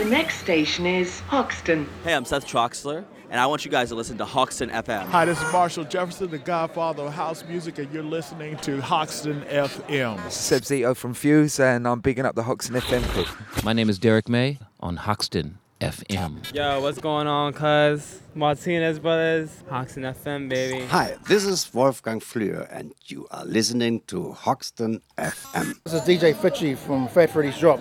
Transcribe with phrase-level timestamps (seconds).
[0.00, 1.86] The next station is Hoxton.
[2.04, 5.04] Hey, I'm Seth Troxler, and I want you guys to listen to Hoxton FM.
[5.04, 9.42] Hi, this is Marshall Jefferson, the godfather of house music, and you're listening to Hoxton
[9.42, 10.16] FM.
[10.24, 13.26] This is Seb Zito from Fuse, and I'm bigging up the Hoxton FM crew.
[13.62, 16.54] My name is Derrick May on Hoxton FM.
[16.54, 18.20] Yo, what's going on, cuz?
[18.34, 20.86] Martinez Brothers, Hoxton FM, baby.
[20.86, 25.74] Hi, this is Wolfgang Flür, and you are listening to Hoxton FM.
[25.84, 27.80] This is DJ Fitchie from Fat Freddy's Drop.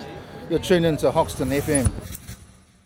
[0.50, 1.86] You're tuned into Hoxton FM.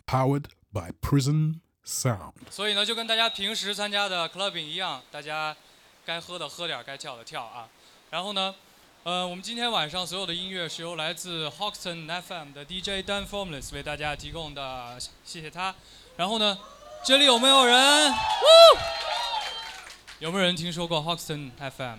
[0.06, 2.32] Powered by Prison Sound.
[2.50, 5.56] 所以呢，就跟大家平时参加的 clubbing 一样，大家
[6.06, 7.68] 该喝的喝点，该跳的跳啊。
[8.10, 8.54] 然后呢，
[9.02, 15.74] 呃，我们今天晚上所有的音乐是由来自 Hoxton FM 的 DJ Dan Formless 为大家提供的，谢谢他。
[16.16, 16.58] 然后呢，
[17.04, 18.12] 这里有没有人？
[20.20, 21.98] 有没有人听说过 Hoxton FM？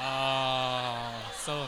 [0.00, 1.66] 啊，so。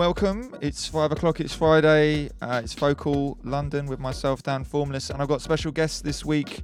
[0.00, 0.56] Welcome.
[0.62, 1.40] It's five o'clock.
[1.40, 2.30] It's Friday.
[2.40, 6.62] Uh, it's Focal London with myself, Dan Formless, and I've got special guests this week,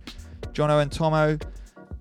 [0.54, 1.42] Jonno and Tommo.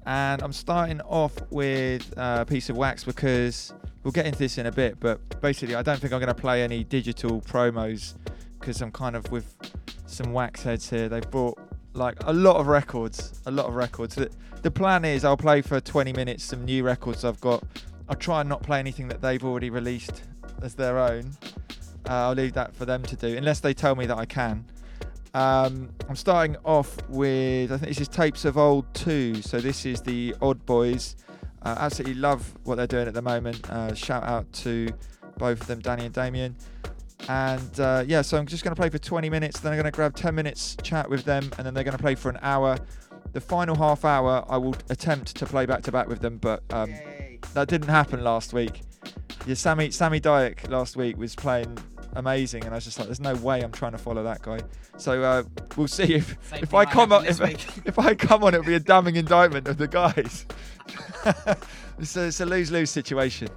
[0.05, 4.57] And I'm starting off with uh, a piece of wax because we'll get into this
[4.57, 4.97] in a bit.
[5.01, 8.15] But basically, I don't think I'm going to play any digital promos
[8.57, 9.57] because I'm kind of with
[10.05, 11.09] some wax heads here.
[11.09, 11.59] They've brought
[11.91, 14.15] like a lot of records, a lot of records.
[14.15, 14.31] The,
[14.61, 17.61] the plan is I'll play for 20 minutes some new records I've got.
[18.07, 20.23] I'll try and not play anything that they've already released
[20.61, 21.31] as their own.
[22.07, 24.65] Uh, I'll leave that for them to do, unless they tell me that I can.
[25.33, 29.41] Um, I'm starting off with, I think this is Tapes of Old 2.
[29.41, 31.17] So this is the Odd Boys.
[31.61, 33.69] Uh, absolutely love what they're doing at the moment.
[33.69, 34.87] Uh, shout out to
[35.37, 36.55] both of them, Danny and Damien.
[37.27, 39.59] And uh, yeah, so I'm just going to play for 20 minutes.
[39.59, 42.01] Then I'm going to grab 10 minutes chat with them, and then they're going to
[42.01, 42.77] play for an hour.
[43.33, 46.63] The final half hour, I will attempt to play back to back with them, but
[46.69, 46.93] um,
[47.53, 48.83] that didn't happen last week.
[49.45, 51.77] Yeah, Sammy Sammy Dyack last week was playing
[52.15, 54.59] amazing, and I was just like, "There's no way I'm trying to follow that guy."
[54.97, 55.43] So uh,
[55.75, 57.39] we'll see if Same if I come on if,
[57.85, 60.45] if I come on, it'll be a damning indictment of the guys.
[61.99, 63.49] it's, a, it's a lose lose situation.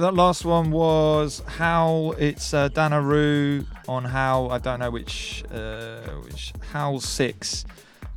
[0.00, 5.44] That last one was how it's uh, Dana Ruh on how I don't know which
[5.52, 7.66] uh, which Howl Six,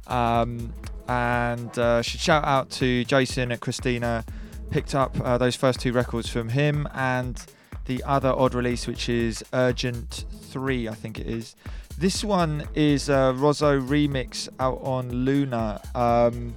[0.07, 0.73] um,
[1.09, 4.23] and uh, should shout out to Jason and Christina.
[4.69, 7.45] Picked up uh, those first two records from him and
[7.85, 11.53] the other odd release, which is Urgent Three, I think it is.
[11.97, 15.81] This one is a Rozzo remix out on Luna.
[15.93, 16.55] Um,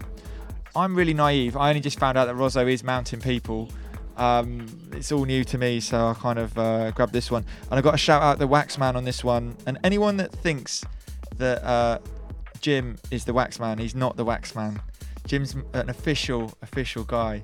[0.76, 1.56] I'm really naive.
[1.56, 3.68] I only just found out that Rozzo is Mountain People.
[4.17, 7.45] Um, it's all new to me, so I kind of uh, grabbed this one.
[7.71, 9.57] And I got to shout out the Waxman on this one.
[9.67, 10.85] And anyone that thinks
[11.37, 11.99] that uh,
[12.61, 14.81] Jim is the Waxman, he's not the Waxman.
[15.27, 17.43] Jim's an official, official guy.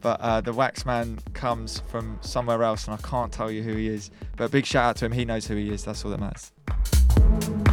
[0.00, 3.88] But uh, the Waxman comes from somewhere else, and I can't tell you who he
[3.88, 4.10] is.
[4.36, 5.12] But big shout out to him.
[5.12, 5.84] He knows who he is.
[5.84, 7.63] That's all that matters.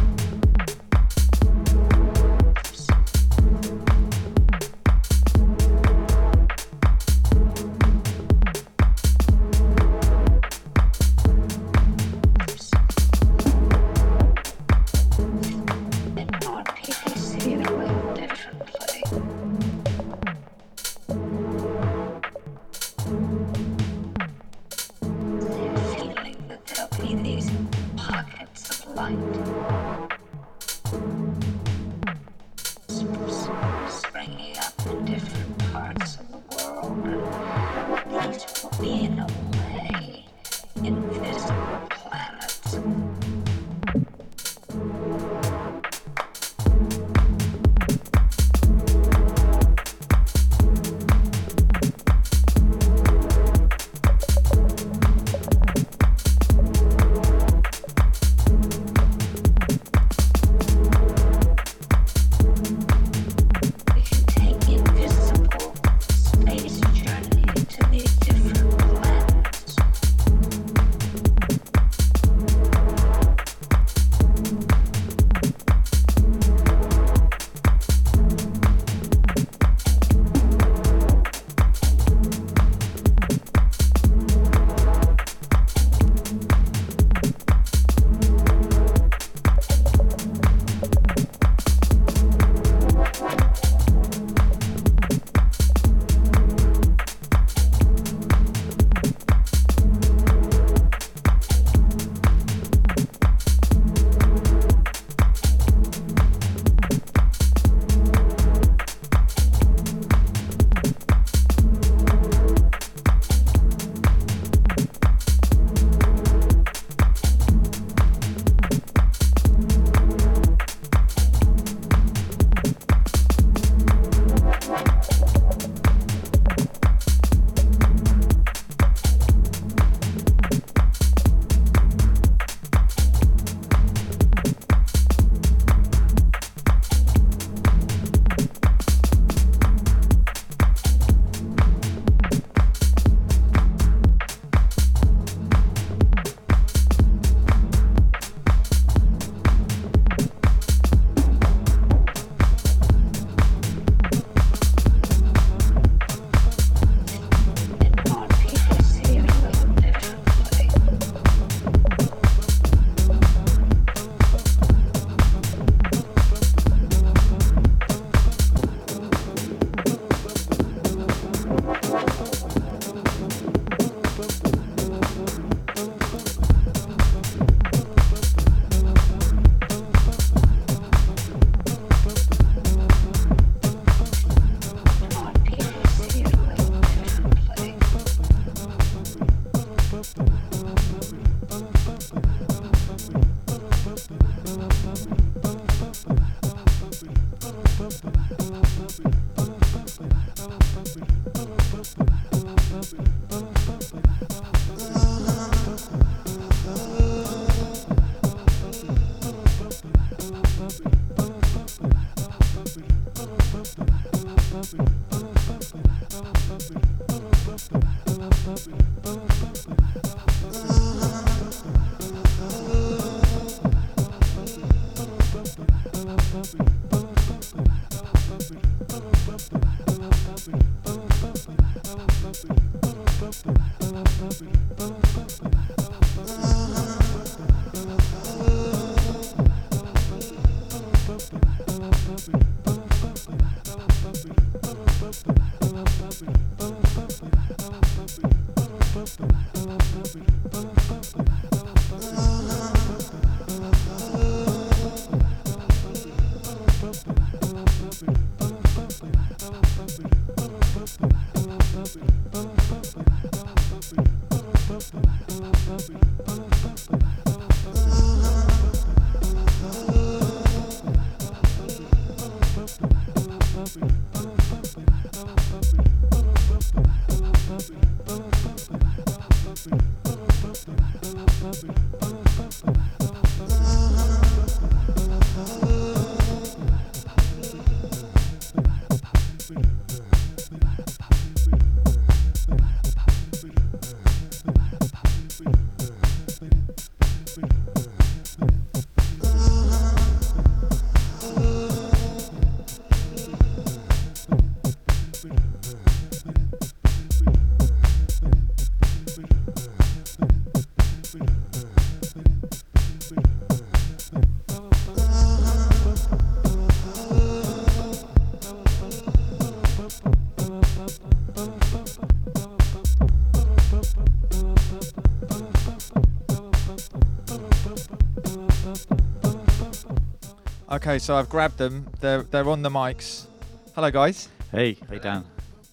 [330.72, 331.86] Okay, so I've grabbed them.
[332.00, 333.26] They're they're on the mics.
[333.74, 334.28] Hello, guys.
[334.50, 335.24] Hey, hey Dan.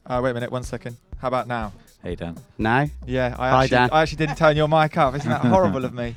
[0.06, 0.98] Uh, wait a minute, one second.
[1.20, 1.72] How about now?
[2.04, 2.38] Hey Dan.
[2.58, 2.86] Now?
[3.06, 3.90] Yeah, I Hi, actually, Dan.
[3.94, 5.16] I actually didn't turn your mic up.
[5.16, 6.16] Isn't that horrible of me?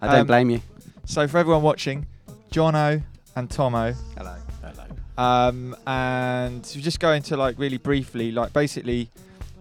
[0.00, 0.60] I don't Um, blame you.
[1.04, 2.06] So for everyone watching,
[2.50, 3.02] Jonno
[3.36, 3.94] and Tommo.
[4.16, 4.36] Hello.
[4.62, 4.84] Hello.
[5.16, 9.10] Um, and we're just going to like really briefly, like basically,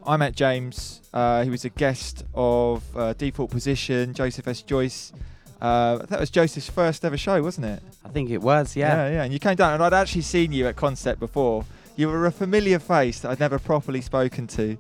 [0.06, 1.02] I met James.
[1.14, 4.62] Uh, he was a guest of uh, Default Position, Joseph S.
[4.64, 5.12] Joyce.
[5.60, 7.84] Uh, that was Joseph's first ever show, wasn't it?
[8.12, 9.08] I think it was, yeah.
[9.08, 9.24] Yeah, yeah.
[9.24, 11.64] And you came down, and I'd actually seen you at Concept before.
[11.96, 14.78] You were a familiar face that I'd never properly spoken to.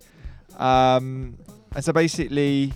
[0.57, 1.37] Um,
[1.73, 2.73] and so basically,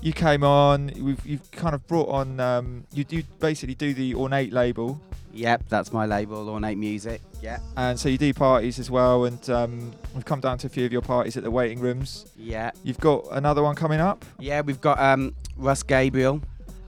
[0.00, 0.92] you came on.
[1.00, 2.38] We've, you've kind of brought on.
[2.38, 5.00] Um, you do basically do the ornate label,
[5.34, 7.20] Yep, that's my label, Ornate Music.
[7.40, 7.58] Yeah.
[7.76, 9.24] and so you do parties as well.
[9.24, 12.30] And um, we've come down to a few of your parties at the waiting rooms.
[12.36, 12.70] Yeah.
[12.84, 14.24] You've got another one coming up.
[14.38, 16.40] Yeah, we've got um, Russ Gabriel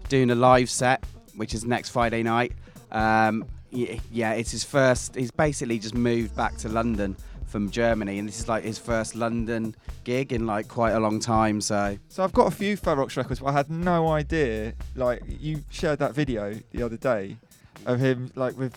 [0.09, 1.03] doing a live set,
[1.35, 2.53] which is next Friday night.
[2.95, 5.15] Um, yeah, it's his first.
[5.17, 9.15] He's basically just moved back to London from Germany, and this is like his first
[9.15, 11.61] London gig in like quite a long time.
[11.61, 14.75] So So I've got a few Ferox records, but I had no idea.
[14.95, 17.37] Like you shared that video the other day
[17.85, 18.77] of him, like with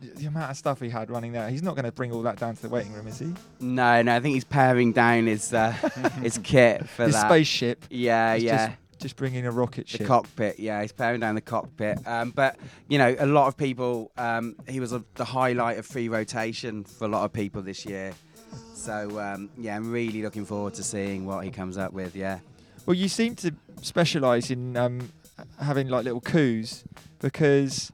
[0.00, 1.48] the amount of stuff he had running there.
[1.48, 3.32] He's not going to bring all that down to the waiting room, is he?
[3.60, 5.70] no, no, I think he's paring down his uh,
[6.22, 7.26] his kit for His that.
[7.28, 7.84] spaceship.
[7.90, 8.74] Yeah, yeah.
[9.02, 10.00] Just, bringing a rocket ship.
[10.00, 12.56] the cockpit yeah he's paring down the cockpit um, but
[12.88, 17.04] you know a lot of people um, he was a, the highlight of Freerotation for
[17.04, 18.12] a lot of people this year
[18.74, 22.38] so um, yeah i'm really looking forward to seeing what he comes up with yeah
[22.86, 25.10] Well, you seem to specialise in um,
[25.60, 26.84] having like little coups
[27.20, 27.90] because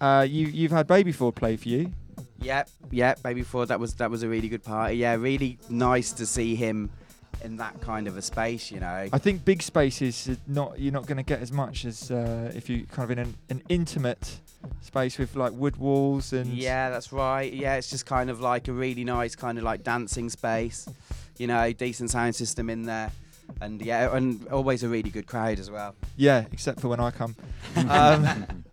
[0.00, 1.92] uh, you you've had Baby Ford play for you.
[2.40, 6.12] yep yep baby ford that was that was a really good party yeah really nice
[6.12, 6.90] to see him
[7.44, 11.06] in that kind of a space you know I think big spaces not you're not
[11.06, 14.40] going to get as much as uh, if you kind of in an, an intimate
[14.80, 17.52] space with like wood walls and Yeah, that's right.
[17.52, 20.88] Yeah, it's just kind of like a really nice kind of like dancing space.
[21.38, 23.10] You know, decent sound system in there.
[23.60, 25.94] And yeah, and always a really good crowd as well.
[26.16, 27.36] Yeah, except for when I come.
[27.88, 28.64] um,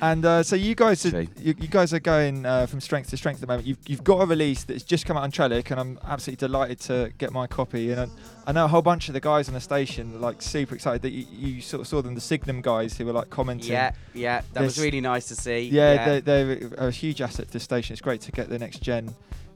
[0.00, 3.16] and uh, so you guys, are, you, you guys are going uh, from strength to
[3.16, 3.66] strength at the moment.
[3.66, 6.80] You've, you've got a release that's just come out on Trelik, and I'm absolutely delighted
[6.80, 7.90] to get my copy.
[7.92, 8.08] And I,
[8.46, 11.02] I know a whole bunch of the guys on the station, are, like super excited
[11.02, 13.72] that you, you sort of saw them, the Signum guys who were like commenting.
[13.72, 15.68] Yeah, yeah, that was really nice to see.
[15.68, 17.92] Yeah, They're, they're a huge asset to the station.
[17.92, 19.14] It's great to get the next gen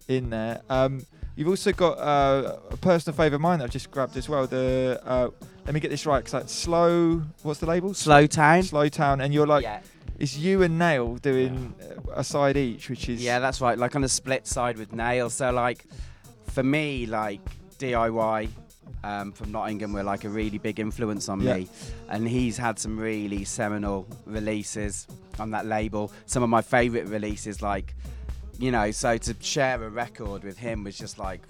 [0.08, 0.60] in there.
[0.68, 4.28] Um, you've also got uh, a personal favourite of mine that I've just grabbed as
[4.28, 4.46] well.
[4.46, 5.30] The uh,
[5.64, 7.22] let me get this right because like slow.
[7.42, 7.94] What's the label?
[7.94, 8.62] Slow Town.
[8.62, 9.80] Slow Town, and you're like, yeah.
[10.18, 11.74] It's you and Nail doing
[12.14, 13.78] a side each, which is Yeah, that's right.
[13.78, 15.30] Like on a split side with Nail.
[15.30, 15.84] So like,
[16.48, 17.40] for me, like
[17.78, 18.48] DIY
[19.02, 21.56] um, from Nottingham were like a really big influence on Yeah.
[21.56, 21.68] me,
[22.08, 25.06] and he's had some really seminal releases
[25.38, 26.12] on that label.
[26.26, 27.94] Some of my favourite releases, like
[28.58, 31.40] you know, so to share a record with him was just like.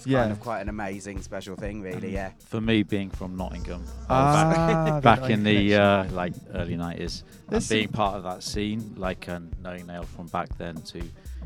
[0.00, 0.20] It's Yeah.
[0.20, 2.12] Kind of quite an amazing special thing, really.
[2.12, 2.30] Yeah.
[2.46, 7.68] For me, being from Nottingham, Ah, back, back in the uh, like early nineties, and
[7.68, 11.02] being part of that scene, like and knowing Nail from back then to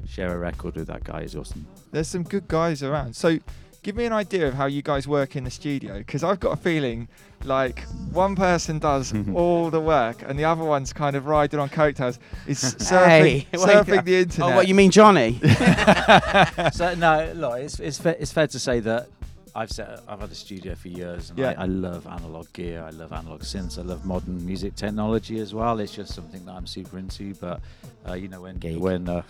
[0.06, 1.66] share a record with that guy is awesome.
[1.90, 3.16] There's some good guys around.
[3.16, 3.38] So
[3.84, 6.52] give me an idea of how you guys work in the studio because I've got
[6.52, 7.06] a feeling
[7.44, 11.68] like one person does all the work and the other one's kind of riding on
[11.68, 12.18] coattails.
[12.48, 14.50] Is surfing, Hey, wait, surfing uh, the internet.
[14.52, 15.38] Oh, what you mean, Johnny?
[16.72, 19.08] so no, look, it's it's fair, it's fair to say that
[19.54, 21.54] I've set I've had a studio for years, and Yeah.
[21.56, 22.82] I, I love analog gear.
[22.82, 23.78] I love analog synths.
[23.78, 25.78] I love modern music technology as well.
[25.78, 27.34] It's just something that I'm super into.
[27.34, 27.60] But
[28.08, 28.80] uh, you know, when Geek.
[28.80, 29.22] when uh,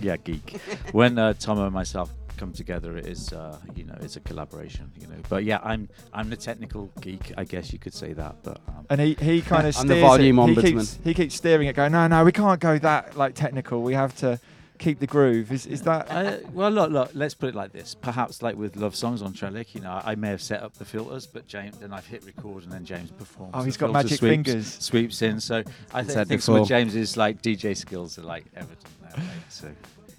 [0.00, 0.60] yeah, geek.
[0.92, 4.90] when uh, Tom and myself come together, it is uh, you know it's a collaboration.
[5.00, 7.32] You know, but yeah, I'm I'm the technical geek.
[7.36, 8.36] I guess you could say that.
[8.42, 10.00] But um, and he, he kind of I'm steers the it.
[10.00, 10.62] volume he ombudsman.
[10.62, 13.82] keeps, he keeps steering it, going, no, no, we can't go that like technical.
[13.82, 14.38] We have to
[14.78, 15.52] keep the groove.
[15.52, 16.10] Is is that?
[16.10, 17.10] Uh, well, look, look.
[17.14, 17.94] Let's put it like this.
[17.94, 20.84] Perhaps, like with love songs on Trelik, you know, I may have set up the
[20.84, 23.52] filters, but James, then I've hit record, and then James performs.
[23.54, 24.66] Oh, he's got magic sweeps, fingers.
[24.80, 25.40] Sweeps in.
[25.40, 25.62] So
[25.94, 26.68] I Said th- think some of.
[26.68, 29.12] James's like DJ skills are like evident there.
[29.16, 29.26] Right?
[29.48, 29.68] So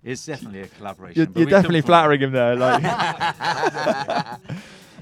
[0.03, 1.17] it's definitely a collaboration.
[1.17, 2.55] You're, you're we come definitely from- flattering him there.
[2.55, 2.83] Like.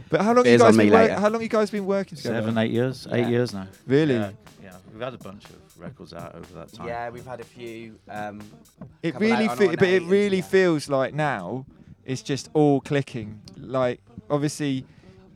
[0.09, 1.13] but how long you Beers on guys been wor- later.
[1.15, 2.35] how long you guys been working together?
[2.41, 3.07] Seven, eight years.
[3.11, 3.67] Eight years now.
[3.87, 4.15] Really?
[4.15, 4.31] Yeah,
[4.63, 4.73] yeah.
[4.91, 6.87] We've had a bunch of records out over that time.
[6.87, 7.97] yeah, we've had a few.
[8.09, 8.41] Um,
[9.01, 10.43] It really, fe- but it really yeah.
[10.43, 11.65] feels like now
[12.05, 13.41] it's just all clicking.
[13.57, 14.85] Like obviously,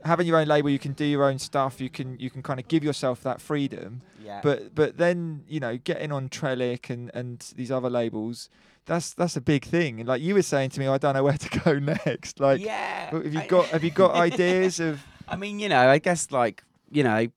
[0.04, 1.80] having your own label, you can do your own stuff.
[1.80, 4.02] You can you can kind of give yourself that freedom.
[4.24, 4.42] yeah.
[4.44, 8.50] But but then you know getting on Trelik and and these other labels,
[8.86, 10.06] that's that's a big thing.
[10.06, 12.40] Like you were saying to me, I don't know where to go next.
[12.40, 13.12] Like yeah.
[13.12, 15.04] have you got have you got ideas of?
[15.28, 17.28] I mean, you know, I guess like you know,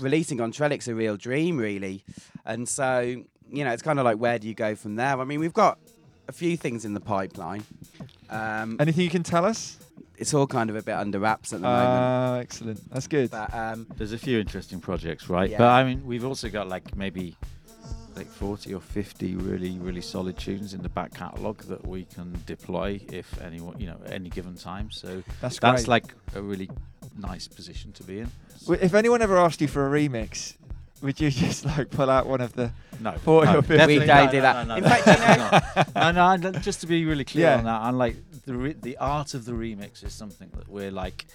[0.00, 2.04] releasing on Trelik's a real dream, really,
[2.44, 3.00] and so
[3.48, 5.18] you know, it's kind of like where do you go from there?
[5.20, 5.78] I mean, we've got
[6.28, 7.64] a few things in the pipeline.
[8.28, 9.78] Um, Anything you can tell us?
[10.18, 11.88] it's all kind of a bit under wraps at the moment.
[11.88, 12.90] Ah, excellent.
[12.90, 13.30] That's good.
[13.30, 15.50] But um, There's a few interesting projects, right?
[15.50, 15.58] Yeah.
[15.58, 17.36] But I mean, we've also got like maybe
[18.16, 22.32] like 40 or 50 really, really solid tunes in the back catalogue that we can
[22.46, 24.90] deploy if anyone, you know, at any given time.
[24.90, 25.88] So That's that's great.
[25.88, 26.70] like a really
[27.18, 28.30] nice position to be in.
[28.62, 30.54] W- If anyone ever asked you for a remix,
[31.02, 32.72] would you just like pull out one of the?
[33.00, 33.76] No, 40 no, or 50.
[33.76, 34.66] definitely We no, don't no, do no, that.
[34.66, 37.58] No, In no, fact, you no, no, no, no, just to be really clear Yeah.
[37.58, 40.90] on that, and like the re- the art of the remix is something that we're
[40.90, 41.26] like,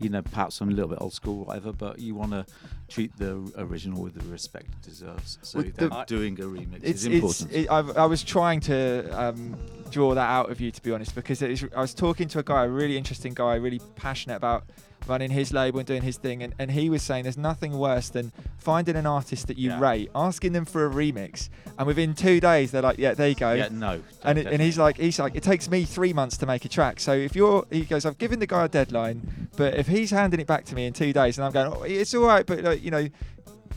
[0.00, 2.46] you know, perhaps I'm a little bit old school, or whatever, but you want to
[2.88, 5.38] treat the original with the respect it deserves.
[5.42, 7.52] So Well, then the- doing a remix It's, is it's, important.
[7.52, 9.56] it, I've, I was trying to um,
[9.90, 12.38] draw that out of you, to be honest, because it is, I was talking to
[12.38, 14.64] a guy, a really interesting guy, really passionate about
[15.06, 18.08] running his label and doing his thing, and, and he was saying there's nothing worse
[18.10, 19.80] than finding an artist that you Yeah.
[19.80, 23.34] rate, asking them for a remix, and within two days they're like, yeah, there you
[23.34, 23.52] go.
[23.54, 24.00] yeah, no.
[24.22, 26.68] And, it, and he's like, he's like, it takes me three months to make a
[26.68, 27.00] track.
[27.00, 30.40] So if you're, he goes, I've given the guy a deadline, but if he's handing
[30.40, 32.62] it back to me in two days, and I'm going, oh, it's all right, but
[32.62, 33.08] like, you know,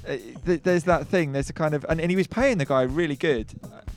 [0.08, 1.32] uh, th- there's that thing.
[1.32, 3.48] There's a kind of, and, and he was paying the guy really good,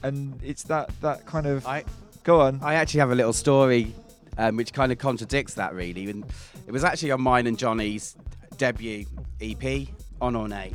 [0.04, 1.66] and it's that that kind of.
[1.66, 1.82] I
[2.22, 2.60] go on.
[2.62, 3.92] I actually have a little story
[4.38, 6.08] um, which kind of contradicts that, really.
[6.10, 6.24] And
[6.66, 8.16] it was actually on mine and Johnny's
[8.56, 9.04] debut
[9.40, 9.88] EP
[10.20, 10.74] on Ornate,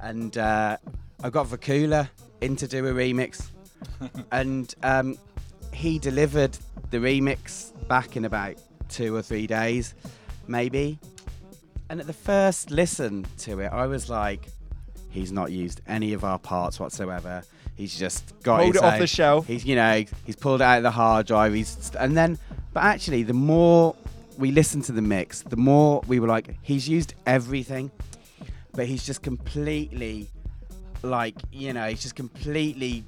[0.00, 0.76] and uh,
[1.22, 2.08] I got Vakula
[2.40, 3.48] in to do a remix,
[4.32, 5.16] and um,
[5.72, 6.56] he delivered
[6.90, 8.56] the remix back in about
[8.88, 9.94] two or three days,
[10.48, 10.98] maybe.
[11.88, 14.46] And at the first listen to it, I was like,
[15.10, 17.42] he's not used any of our parts whatsoever.
[17.74, 19.46] He's just got Pulled it off own- the shelf.
[19.46, 21.54] He's you know he's pulled it out of the hard drive.
[21.54, 22.38] He's and then,
[22.72, 23.96] but actually, the more
[24.40, 27.90] we listened to the mix, the more we were like, he's used everything,
[28.72, 30.28] but he's just completely,
[31.02, 33.04] like you know, he's just completely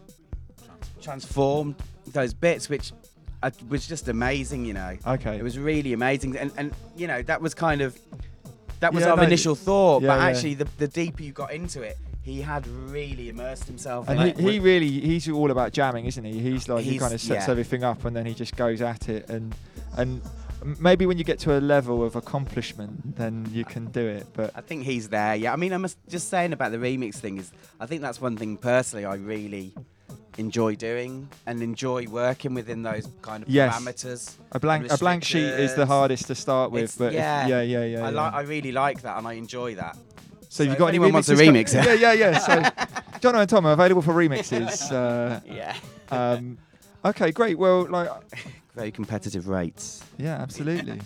[1.01, 1.75] transformed
[2.12, 2.92] those bits, which
[3.42, 4.64] uh, was just amazing.
[4.64, 5.37] You know, Okay.
[5.37, 7.99] it was really amazing, and and you know that was kind of
[8.81, 10.27] that was Yeah, our no, initial thought, yeah, but yeah.
[10.27, 14.09] actually, the the deeper you got into it, he had really immersed himself.
[14.09, 14.53] And in he, it.
[14.53, 16.38] he really, he's all about jamming, isn't he?
[16.40, 17.51] He's like, he kind of sets yeah.
[17.51, 19.29] everything up and then he just goes at it.
[19.29, 19.55] And
[19.97, 20.21] and
[20.64, 24.27] maybe when you get to a level of accomplishment, then you can do it.
[24.35, 25.35] But I think he's there.
[25.35, 28.37] Yeah, I mean, I'm just saying about the remix thing is, I think that's one
[28.37, 29.75] thing personally I really
[30.38, 33.75] enjoy doing and enjoy working within those kind of Yes.
[33.75, 34.35] parameters.
[34.53, 36.85] a blank a blank sheet is the hardest to start with.
[36.85, 37.98] It's- but if- yeah, yeah, yeah, yeah.
[38.07, 38.20] I yeah.
[38.20, 38.33] like.
[38.35, 39.96] I really like that, and I enjoy that.
[40.48, 41.72] So, you've got any anyone wants a remix?
[41.72, 42.38] yeah, yeah, yeah.
[42.38, 42.62] So,
[43.20, 44.92] John and Tom are available for remixes.
[44.92, 45.75] Uh, yeah.
[46.11, 46.59] um,
[47.05, 47.57] okay, great.
[47.57, 48.11] Well, like,
[48.74, 50.02] Very competitive rates.
[50.18, 51.00] yeah, absolutely.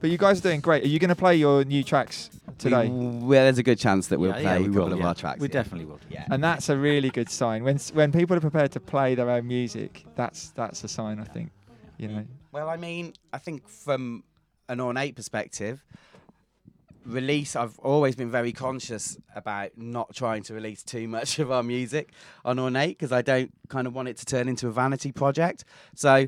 [0.00, 0.84] But you guys are doing great.
[0.84, 2.88] Are you going to play your new tracks today?
[2.88, 4.92] We, well, there's a good chance that we'll Yeah, play yeah, we a couple will,
[4.92, 5.06] of yeah.
[5.06, 5.40] our tracks.
[5.40, 5.52] We yeah.
[5.52, 6.00] definitely will.
[6.10, 6.26] Yeah.
[6.30, 7.64] and that's a really good sign.
[7.64, 11.20] When when people are prepared to play their own music, that's that's a sign.
[11.20, 11.52] I think.
[11.96, 12.24] You know.
[12.52, 14.24] Well, I mean, I think from
[14.68, 15.82] an ornate perspective,
[17.06, 21.62] release, I've always been very conscious about not trying to release too much of our
[21.62, 22.12] music
[22.44, 25.64] on ornate because I don't kind of want it to turn into a vanity project.
[25.94, 26.26] So,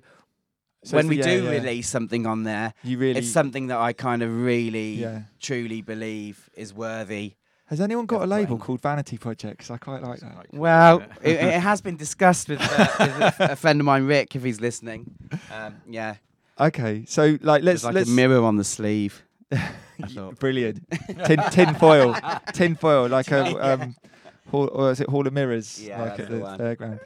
[0.86, 1.50] So when we the- yeah, do yeah.
[1.50, 5.22] release something on there, You really- it's something that I kind of really, Yeah.
[5.40, 7.34] truly believe is worthy.
[7.66, 8.60] Has anyone got a label playing.
[8.60, 9.58] called Vanity Project?
[9.58, 10.46] 'Cause I quite like that.
[10.52, 14.36] Well, it, it has been discussed with, uh, with a, a friend of mine, Rick,
[14.36, 15.10] if he's listening.
[15.52, 16.14] Um, yeah,
[16.60, 19.22] Okay, so like let's there's like let's a mirror on the sleeve.
[20.40, 20.84] Brilliant
[21.24, 22.14] tin tin foil
[22.52, 23.94] tin foil like a um
[24.50, 27.00] hall, or is it Hall of Mirrors Yeah, like at the the fairground.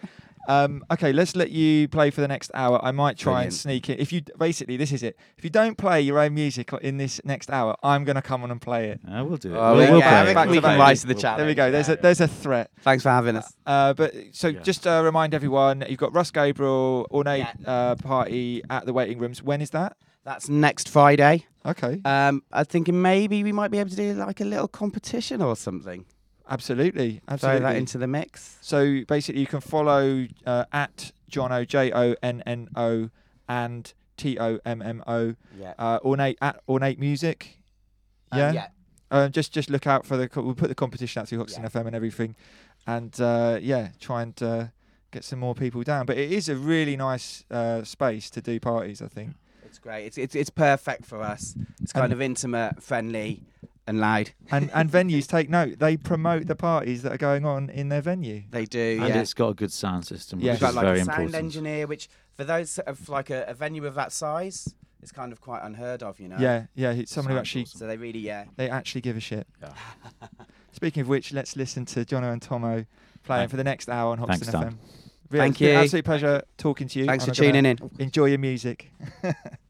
[0.49, 2.81] Um, okay, let's let you play for the next hour.
[2.85, 4.01] I might try and sneak it.
[4.01, 5.17] If you basically, this is it.
[5.37, 8.43] If you don't play your own music in this next hour, I'm going to come
[8.43, 9.01] on and play it.
[9.07, 9.57] Uh, we'll do it.
[9.59, 10.23] Oh, we'll, yeah, we'll yeah, play it.
[10.23, 11.39] we can- Back to can rise to the We'll- challenge.
[11.39, 11.71] There we go.
[11.71, 12.71] There's a there's a threat.
[12.81, 13.53] Thanks for having us.
[13.67, 14.61] Uh, but so Yeah.
[14.61, 17.71] just uh, remind everyone, you've got Russ Gabriel ornate Yeah.
[17.71, 19.43] uh, party at the waiting rooms.
[19.43, 19.97] When is that?
[20.25, 21.47] That's next Friday.
[21.67, 25.43] Okay, Um, I'm thinking maybe we might be able to do like a little competition
[25.43, 26.07] or something.
[26.51, 27.61] Absolutely, Throw absolutely.
[27.63, 28.59] that into the mix.
[28.61, 33.11] So basically, you can follow uh, at Jonno J O N N O
[33.49, 35.75] and T O M M O Yeah.
[35.79, 37.59] uh, ornate at ornate music.
[38.35, 38.49] Yeah.
[38.49, 38.67] Um, yeah.
[39.13, 40.29] Uh, just just look out for the.
[40.29, 41.69] Co- we'll put the competition out through Hoxton Yeah.
[41.71, 42.37] FM and everything,
[42.87, 44.67] and uh, yeah, try and uh,
[45.11, 46.07] get some more people down.
[46.07, 49.01] But it is a really nice uh, space to do parties.
[49.03, 49.35] I think.
[49.65, 50.05] It's great.
[50.07, 51.55] It's, it's it's perfect for us.
[51.83, 53.43] It's kind of intimate, friendly,
[53.91, 54.31] and loud.
[54.51, 55.79] And and venues take note.
[55.79, 58.45] They promote the parties that are going on in their venue.
[58.51, 58.99] They do.
[59.01, 59.21] And yeah.
[59.21, 60.53] it's got a good sound system, Yeah.
[60.53, 61.45] which We've is got like very a sound important.
[61.45, 64.73] engineer, which for those of like a, a venue of that size,
[65.03, 66.21] is kind of quite unheard of.
[66.21, 66.37] You know.
[66.39, 66.93] Yeah, yeah.
[66.93, 67.81] It's someone who actually awesome.
[67.81, 68.45] So they really, yeah.
[68.57, 69.47] they actually give a shit.
[69.61, 69.73] Yeah.
[70.73, 72.87] Speaking of which, let's listen to Jonno and Tommo
[73.25, 74.61] playing Thank- for the next hour on Hoxton Thanks, FM.
[74.61, 74.79] Dan.
[75.31, 75.81] Really, Thank it's been an you.
[75.81, 77.07] Absolute pleasure talking to you.
[77.07, 77.91] Thanks for I'm gonna tuning in.
[77.99, 78.91] Enjoy your music.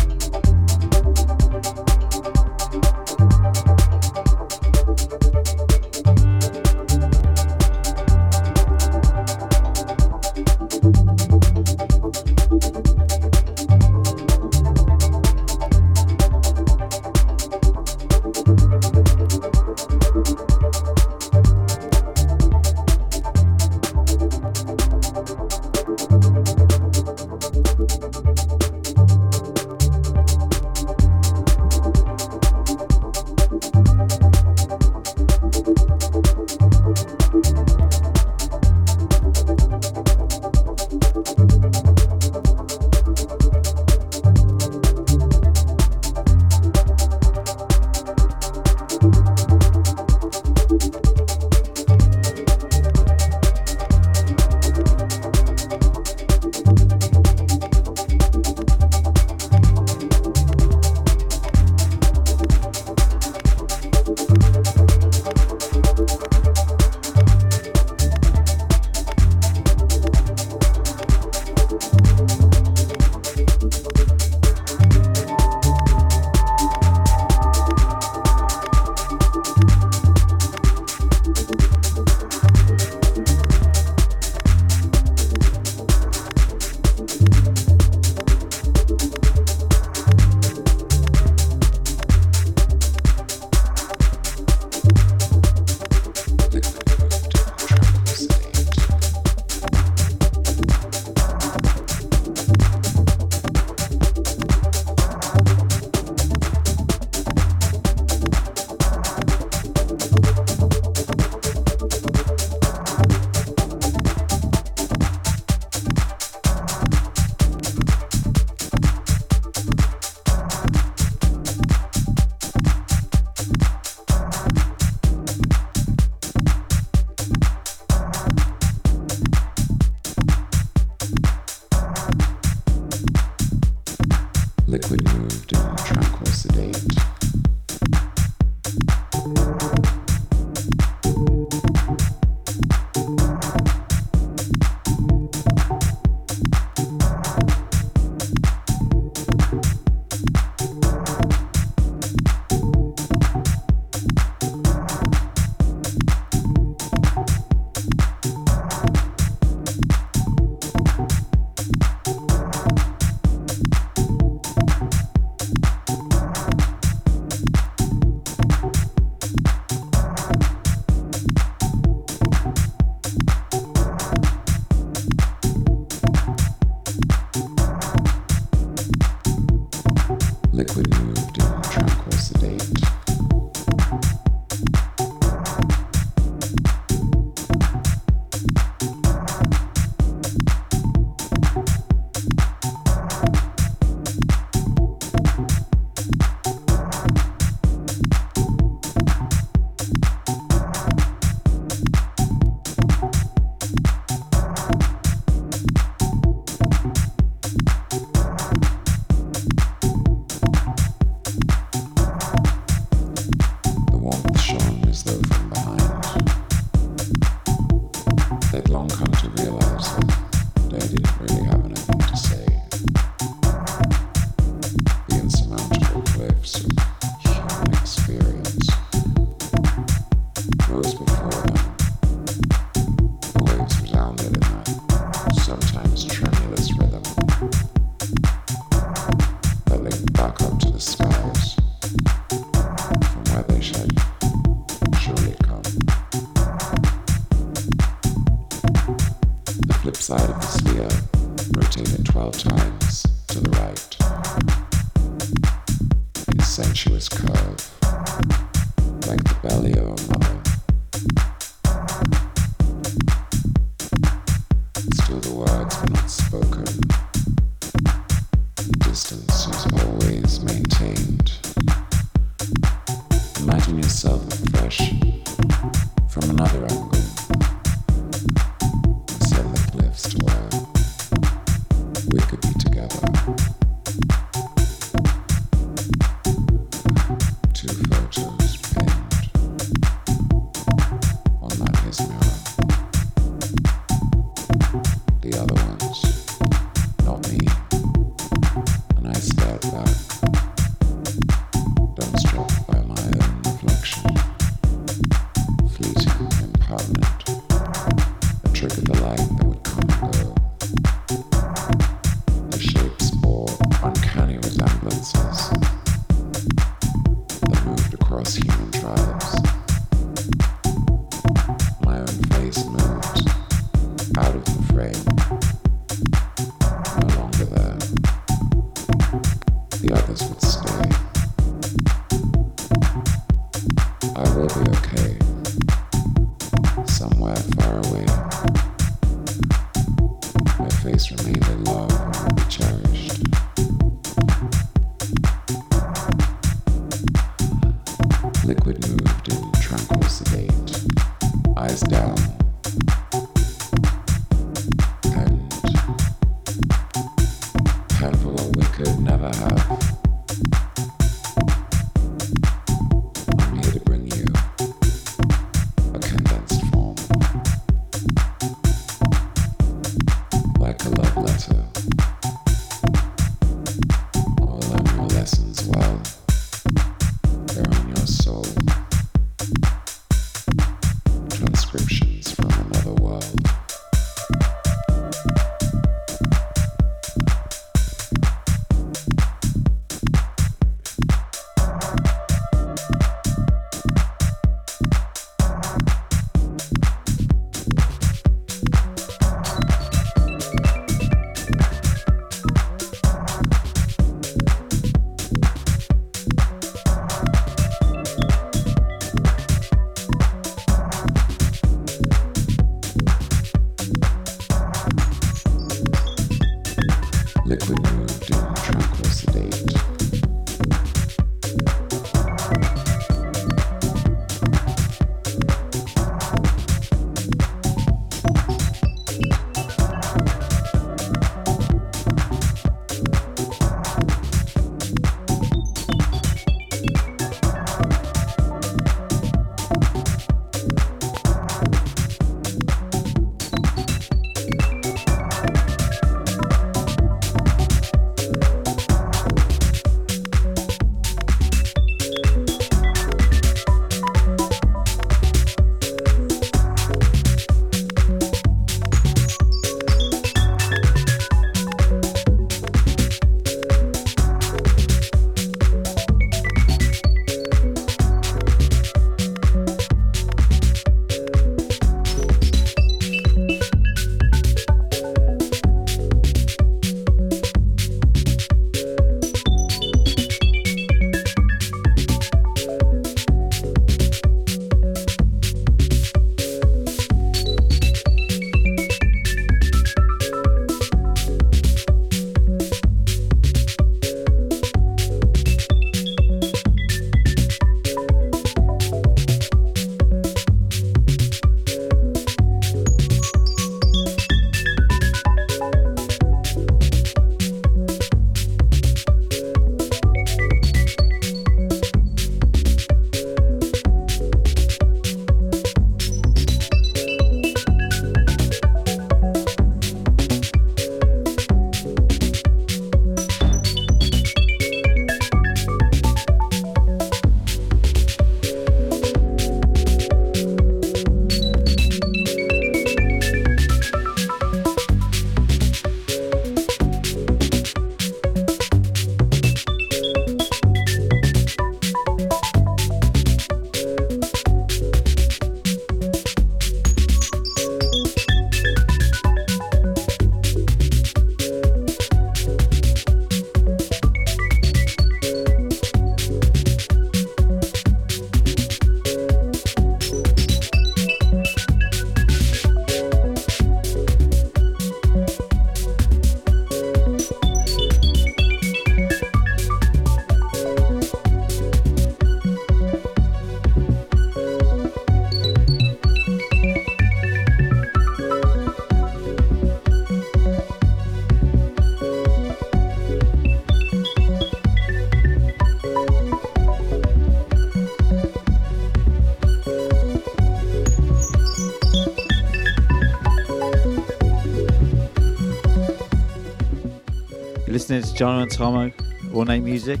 [598.00, 600.00] To Jonno and Tommo, All Night Music,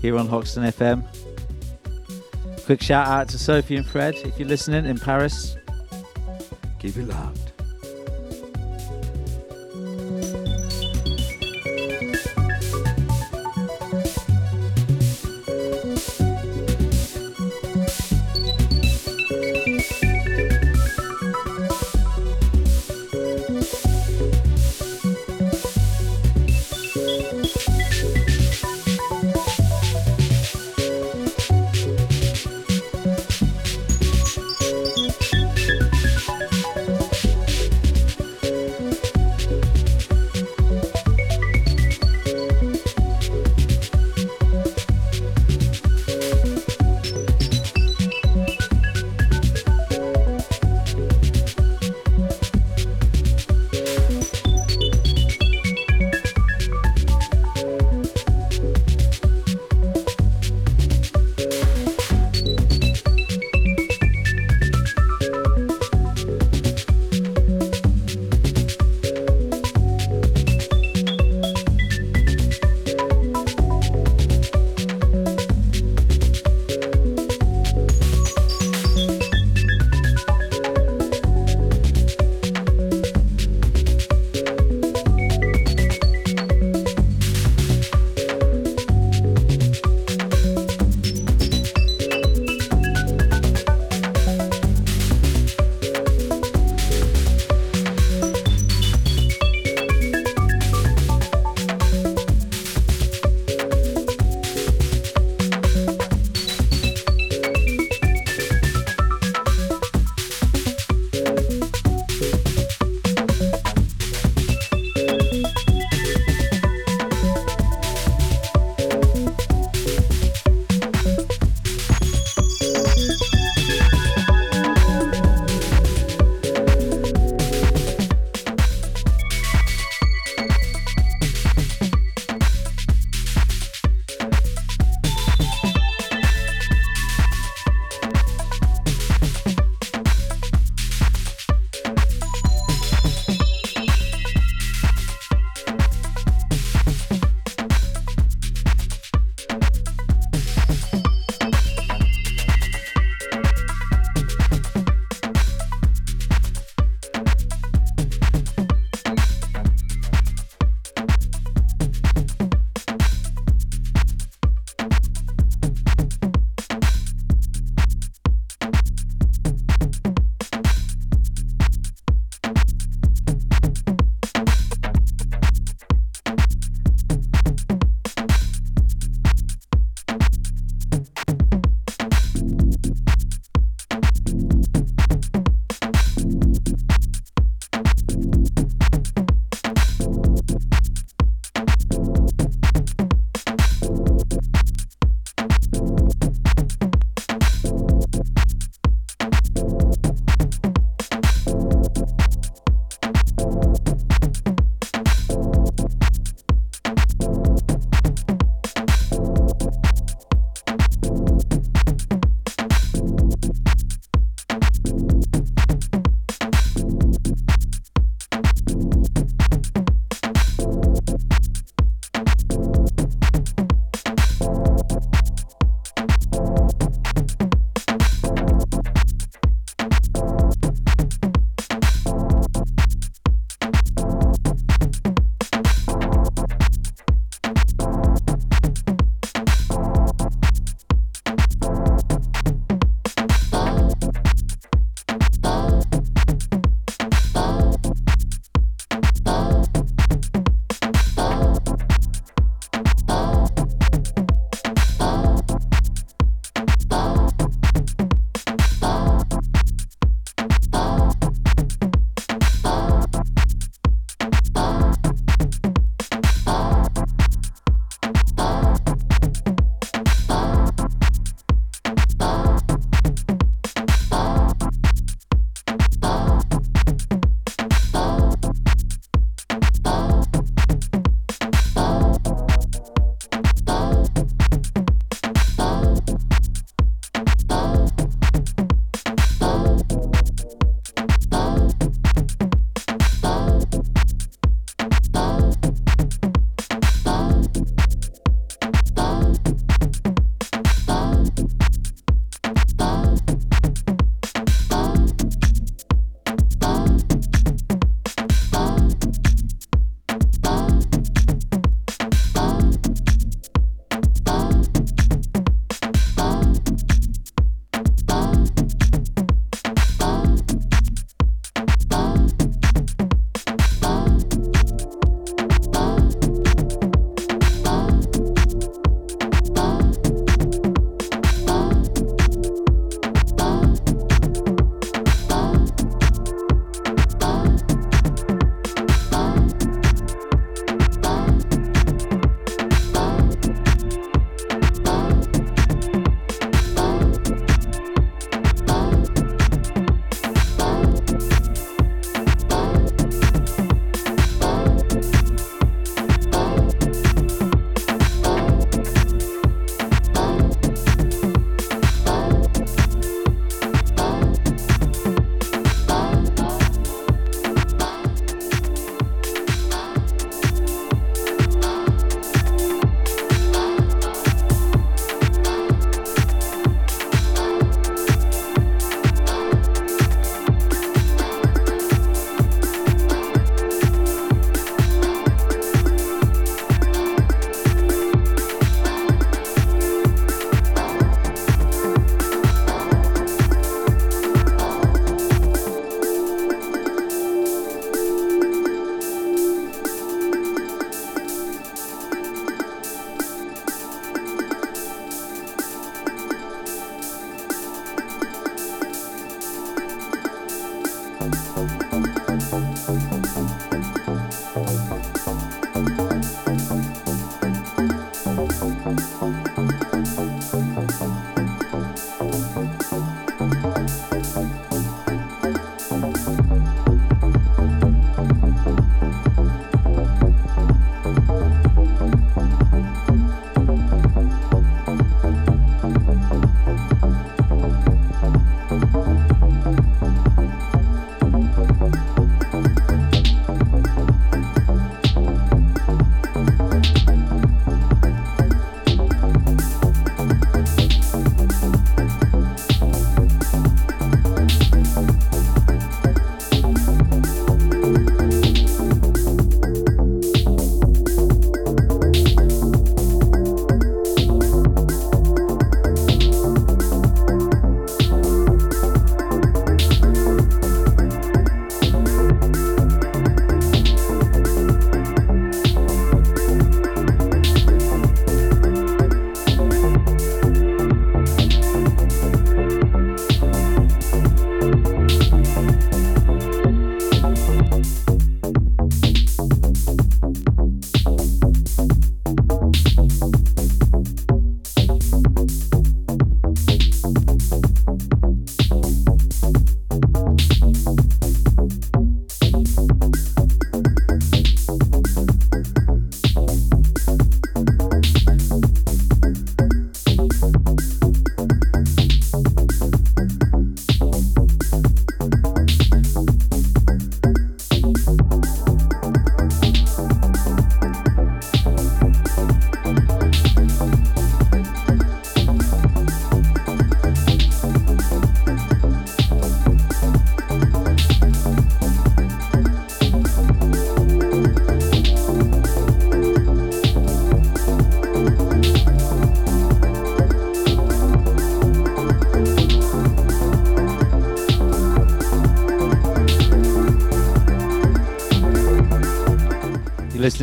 [0.00, 1.04] here on Hoxton FM.
[2.64, 5.54] Quick shout out to Sophie and Fred if you're listening in Paris.
[6.78, 7.43] Keep it locked.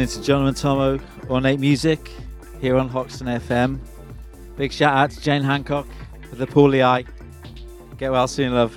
[0.02, 2.10] Listening to Jonno and Tommo, Ornate Music,
[2.60, 3.80] here on Hoxton FM.
[4.58, 5.86] Big shout out to Jane Hancock
[6.28, 7.06] for the poorly eye.
[8.00, 8.76] Get well soon, love.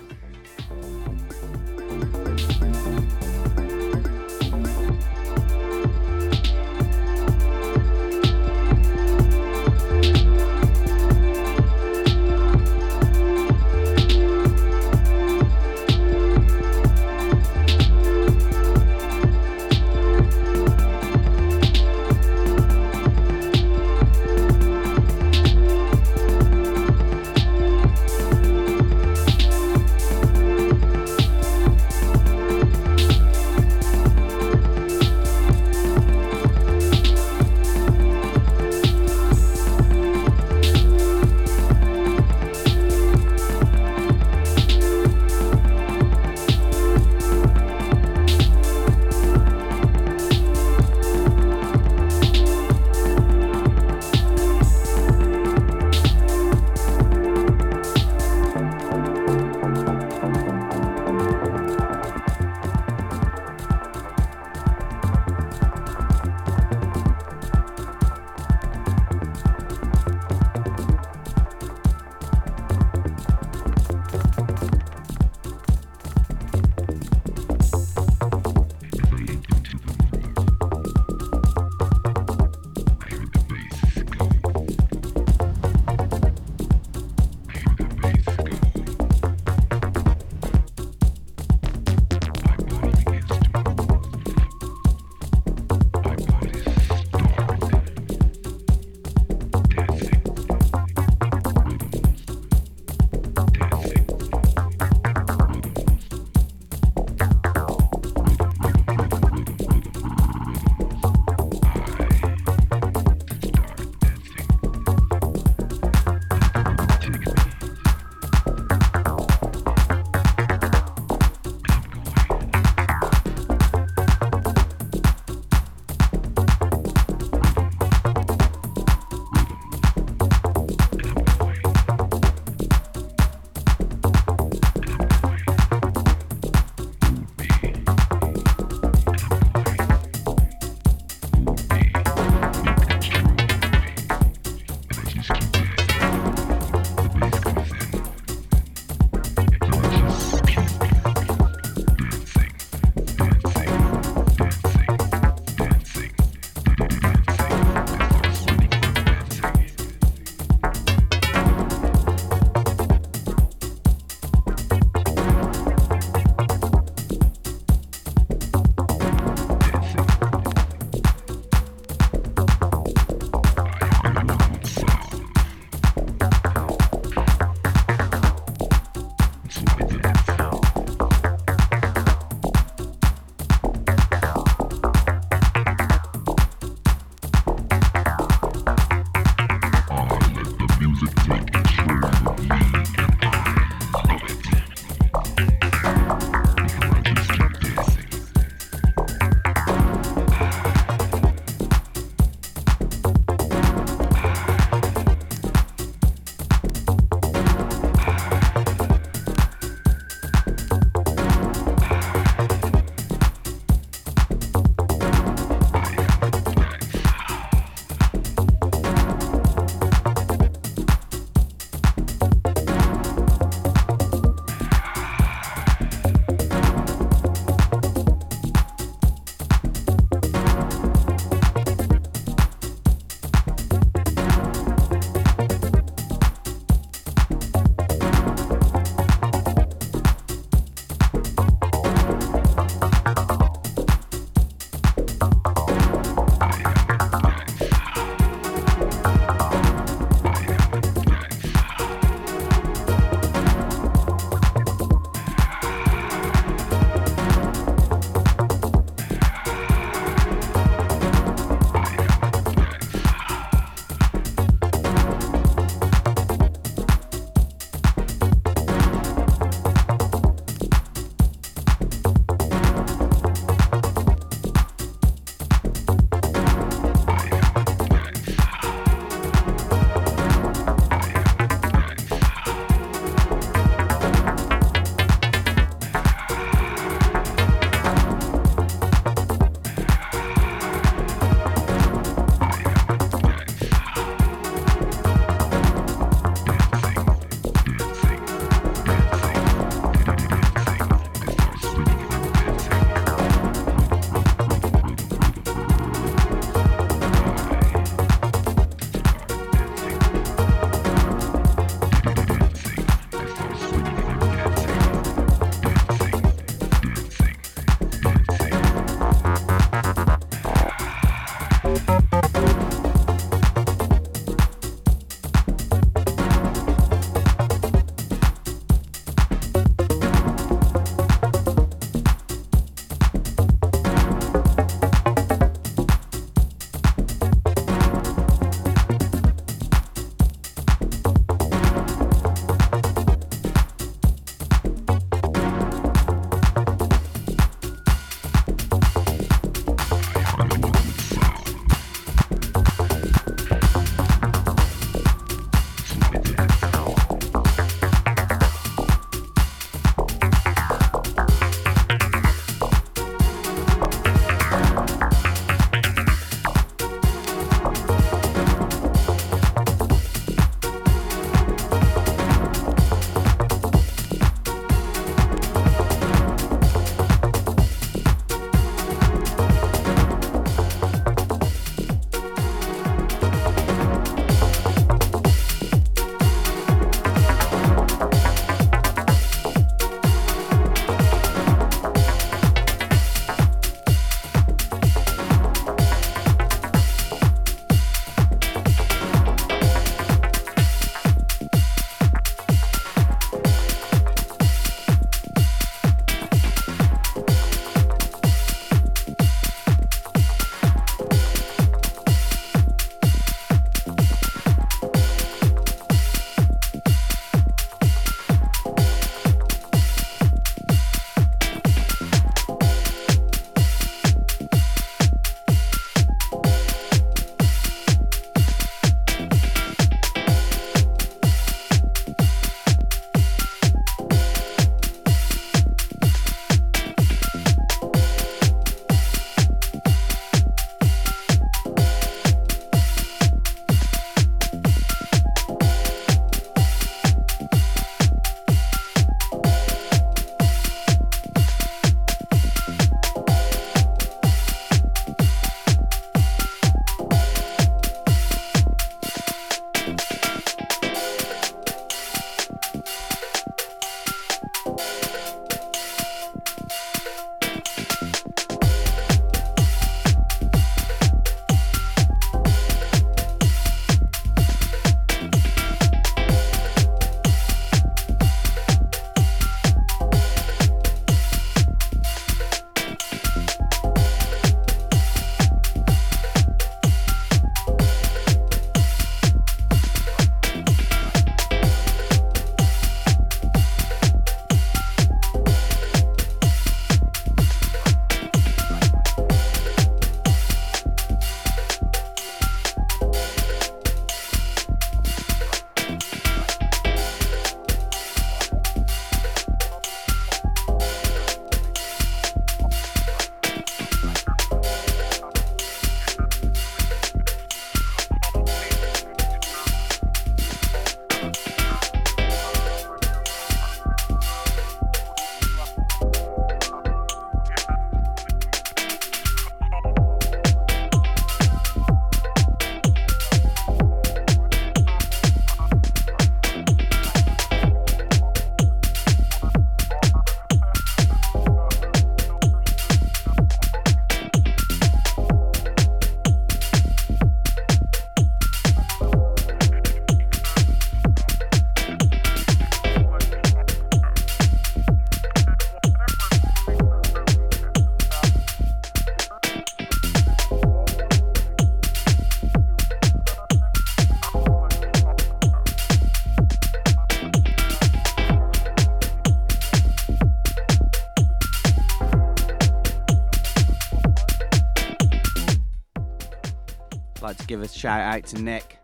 [577.85, 578.83] Shout out to Nick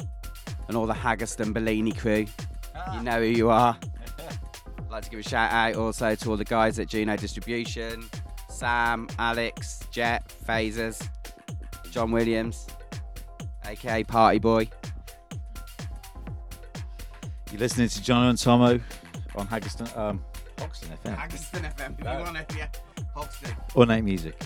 [0.69, 2.27] and all the Haggerston Bellini crew.
[2.93, 3.79] You know who you are.
[4.79, 8.05] I'd like to give a shout out also to all the guys at Juno Distribution
[8.51, 11.09] Sam, Alex, Jet, Phasers,
[11.91, 12.67] John Williams,
[13.65, 14.69] aka Party Boy.
[17.51, 18.83] You're listening to John and Tommo
[19.35, 20.23] on Haggerston, um,
[20.59, 21.17] Hoxton FM.
[21.17, 22.69] Haggerston FM, if you want it, yeah.
[23.15, 23.57] Hoxton.
[23.75, 24.39] Ornate music.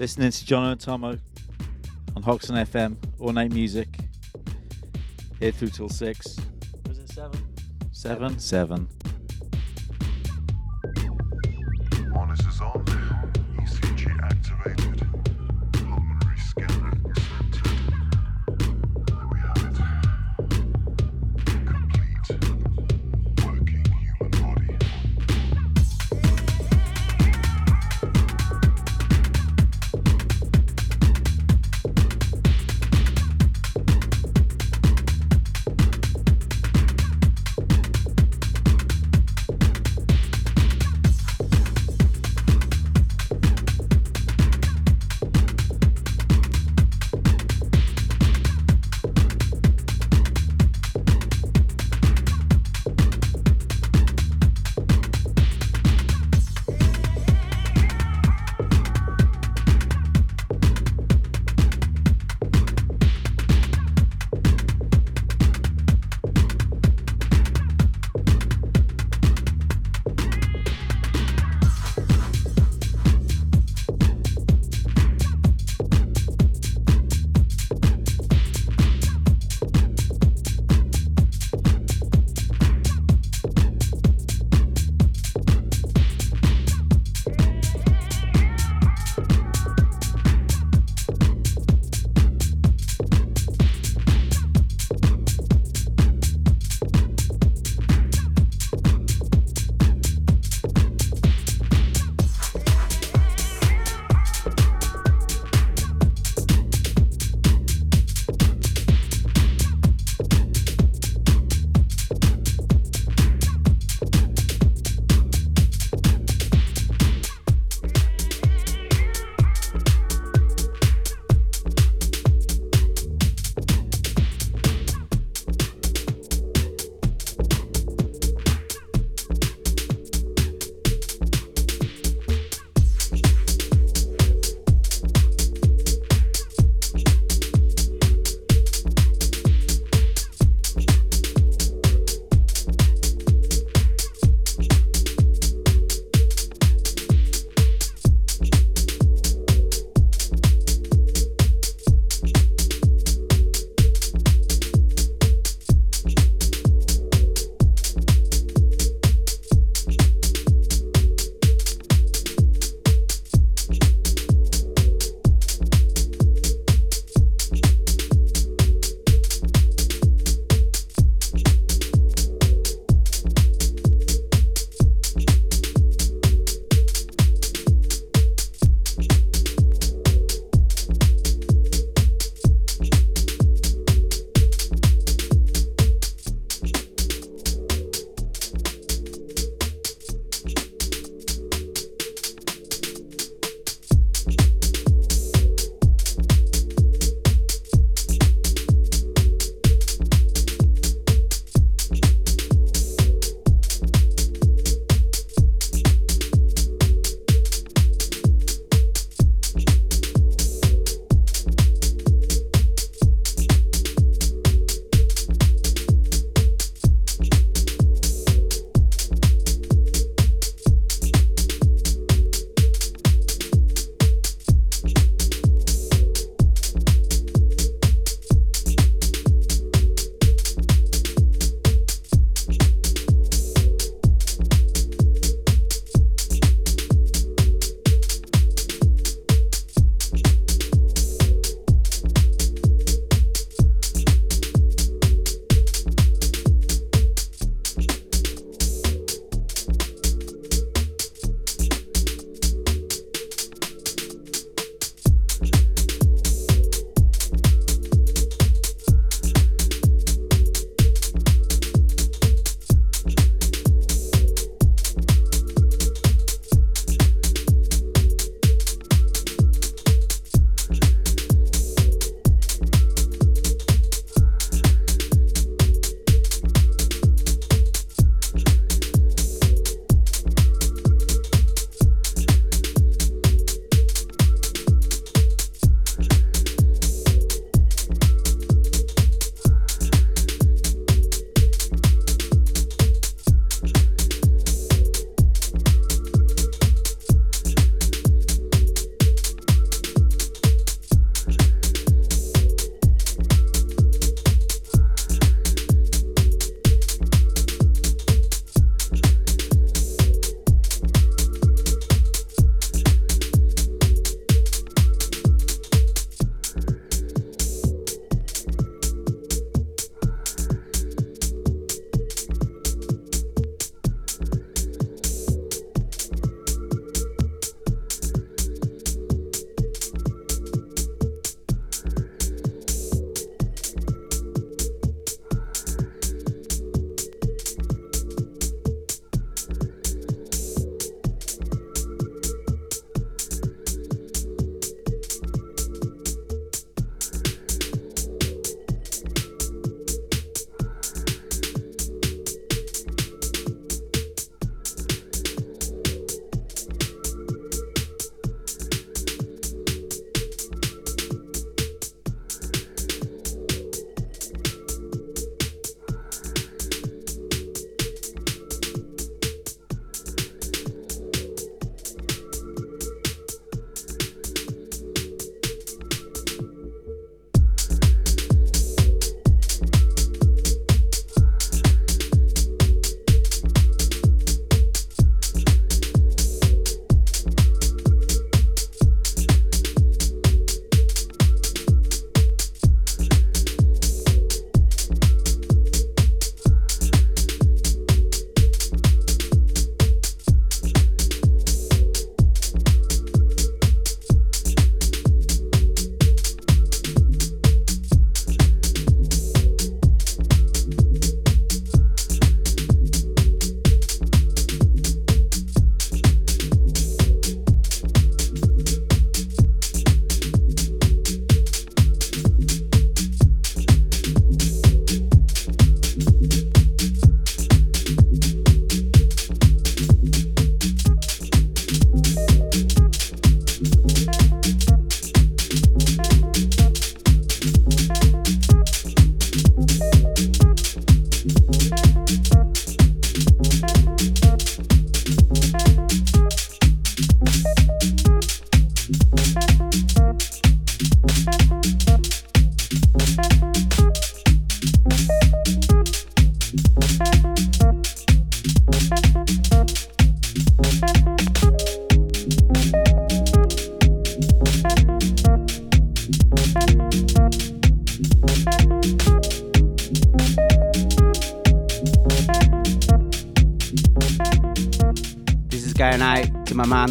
[0.00, 1.20] Listening to John and Tommo
[2.16, 3.86] on Hoxton FM, Ornate Music.
[5.38, 6.38] Here through till six.
[6.88, 7.38] Was it seven?
[7.92, 8.38] Seven?
[8.38, 8.78] Seven.
[8.78, 8.99] Harness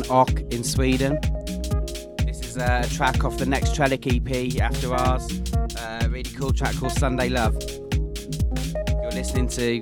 [0.09, 1.19] Ok in Sweden.
[2.25, 5.27] This is a track off the next Trelik EP after ours.
[5.77, 7.55] A really cool track called Sunday Love.
[9.01, 9.79] You're listening to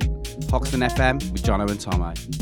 [0.49, 2.36] Hoxton FM with Jonno and Tommo.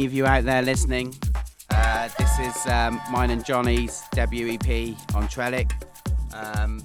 [0.00, 1.14] Any of you out there listening,
[1.68, 5.72] uh, this is um, mine and Johnny's debut EP on Trelik.
[6.32, 6.80] Um,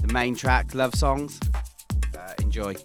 [0.00, 1.40] the main track, Love Songs.
[2.16, 2.76] Uh, enjoy.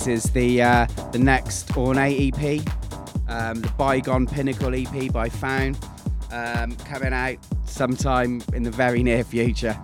[0.00, 2.60] This is the uh, the next Ornate EP,
[3.28, 5.78] um, the Bygone Pinnacle EP by Found,
[6.32, 7.36] um, coming out
[7.66, 9.78] sometime in the very near future.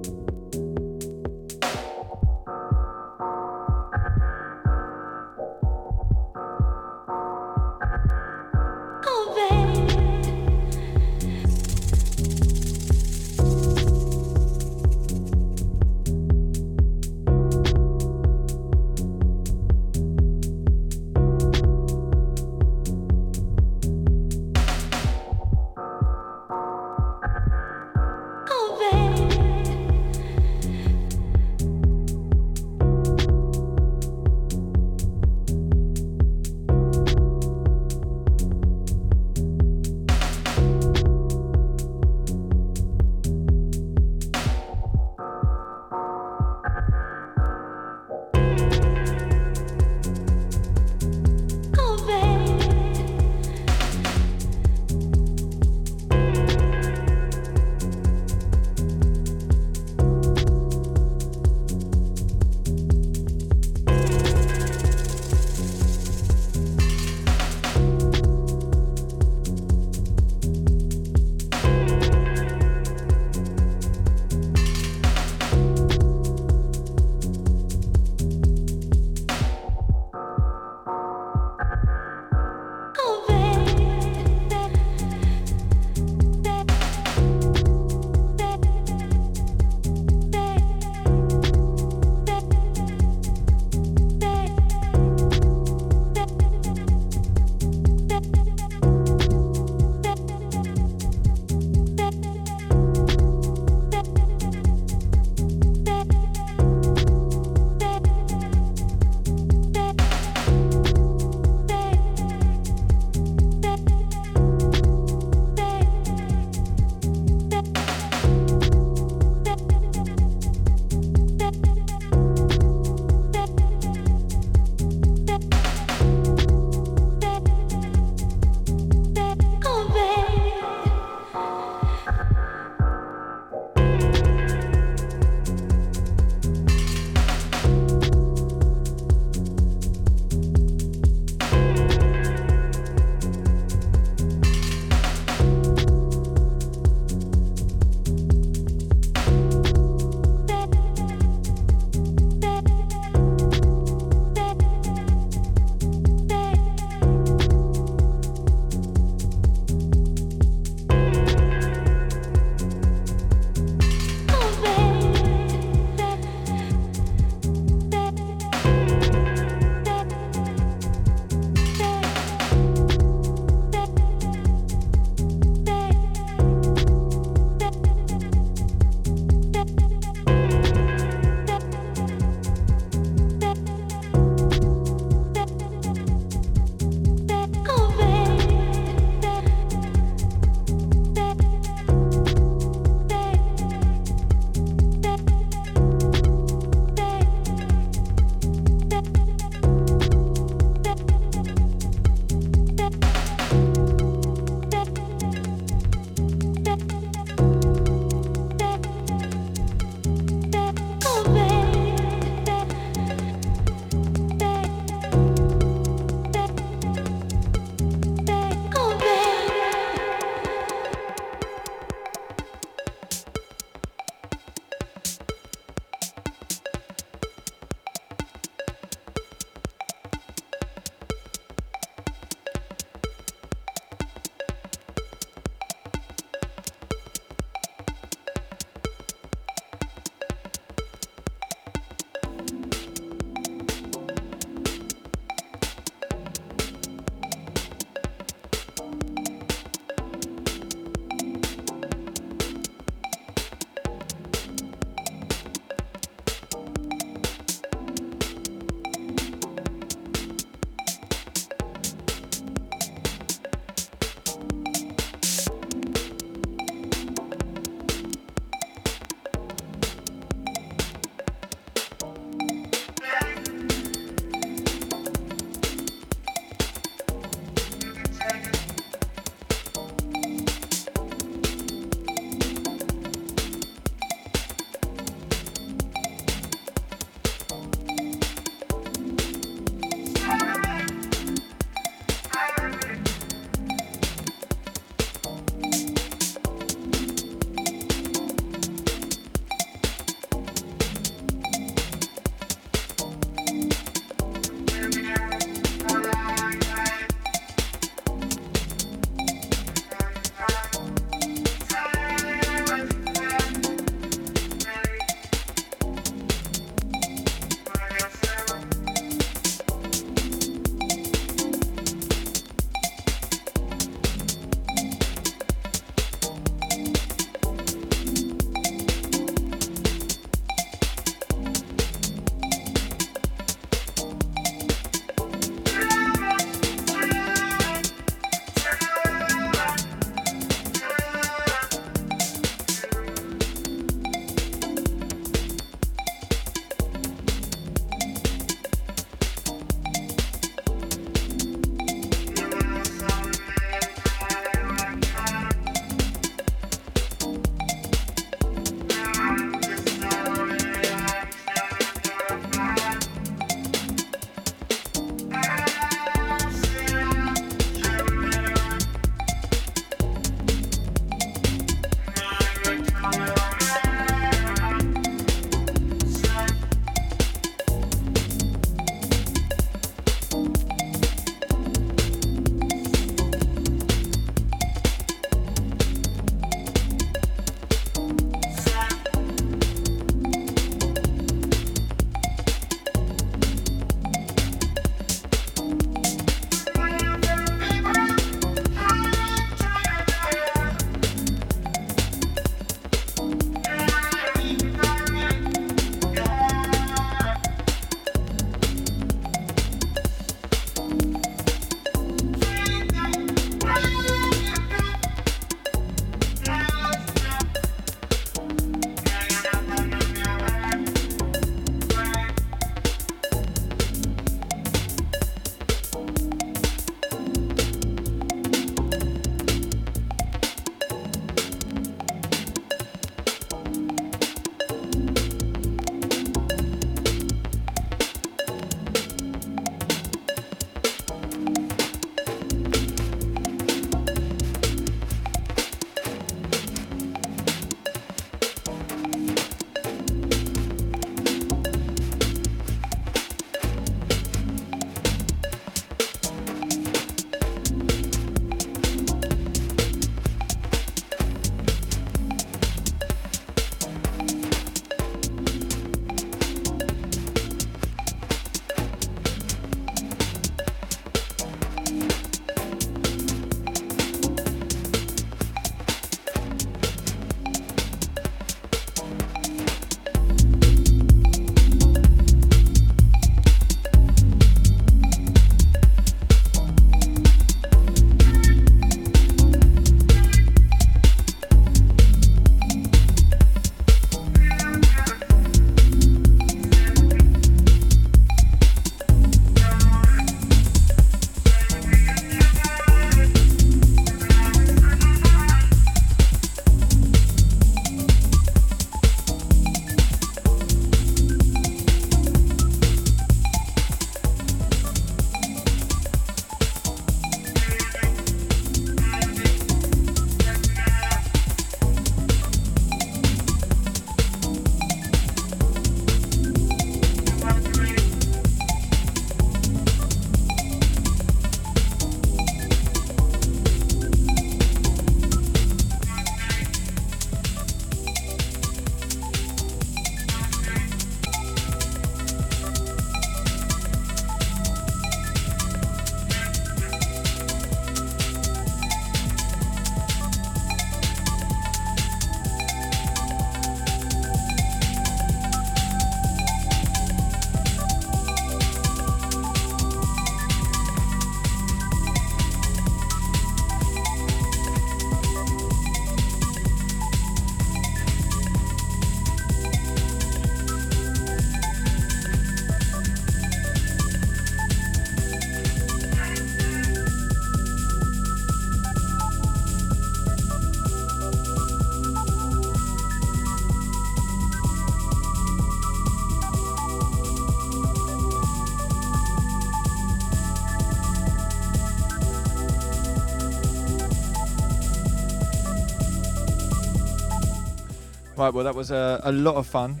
[598.42, 600.00] Right, well, that was a, a lot of fun.